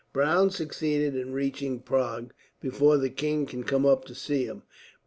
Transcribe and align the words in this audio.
Browne 0.13 0.49
succeeded 0.49 1.15
in 1.15 1.31
reaching 1.31 1.79
Prague 1.79 2.33
before 2.59 2.97
the 2.97 3.11
king 3.11 3.45
could 3.45 3.67
come 3.67 3.85
up 3.85 4.03
to 4.05 4.15
him. 4.15 4.63